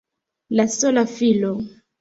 La 0.59 0.65
sola 0.77 1.05
filo! 1.19 1.55